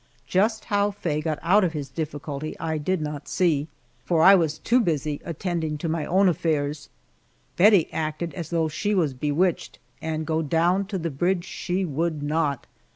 Just 0.25 0.65
how 0.65 0.89
Faye 0.89 1.21
got 1.21 1.37
out 1.43 1.63
of 1.63 1.73
his 1.73 1.87
difficulty 1.87 2.57
I 2.59 2.79
did 2.79 3.03
not 3.03 3.27
see, 3.27 3.67
for 4.03 4.23
I 4.23 4.33
was 4.33 4.57
too 4.57 4.79
busy 4.79 5.21
attending 5.23 5.77
to 5.77 5.87
my 5.87 6.07
own 6.07 6.27
affairs. 6.27 6.89
Bettie 7.55 7.87
acted 7.93 8.33
as 8.33 8.49
though 8.49 8.67
she 8.67 8.95
was 8.95 9.13
bewitched, 9.13 9.77
and 10.01 10.25
go 10.25 10.41
down 10.41 10.85
to 10.87 10.97
the 10.97 11.11
bridge 11.11 11.45
she 11.45 11.85
would 11.85 12.23
not. 12.23 12.65